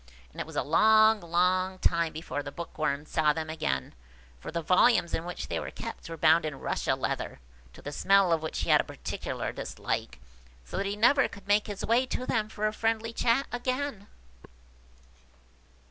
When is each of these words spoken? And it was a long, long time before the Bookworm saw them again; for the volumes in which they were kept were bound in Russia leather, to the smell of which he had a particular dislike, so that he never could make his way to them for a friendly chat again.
And 0.31 0.41
it 0.41 0.47
was 0.47 0.55
a 0.55 0.63
long, 0.63 1.19
long 1.19 1.77
time 1.77 2.11
before 2.11 2.41
the 2.41 2.51
Bookworm 2.51 3.05
saw 3.05 3.33
them 3.33 3.51
again; 3.51 3.93
for 4.39 4.49
the 4.49 4.63
volumes 4.63 5.13
in 5.13 5.25
which 5.25 5.47
they 5.47 5.59
were 5.59 5.69
kept 5.69 6.09
were 6.09 6.17
bound 6.17 6.43
in 6.43 6.55
Russia 6.59 6.95
leather, 6.95 7.39
to 7.73 7.83
the 7.83 7.91
smell 7.91 8.33
of 8.33 8.41
which 8.41 8.61
he 8.61 8.71
had 8.71 8.81
a 8.81 8.83
particular 8.83 9.51
dislike, 9.51 10.17
so 10.65 10.77
that 10.77 10.87
he 10.87 10.95
never 10.95 11.27
could 11.27 11.47
make 11.47 11.67
his 11.67 11.85
way 11.85 12.07
to 12.07 12.25
them 12.25 12.49
for 12.49 12.65
a 12.65 12.73
friendly 12.73 13.13
chat 13.13 13.45
again. 13.51 14.07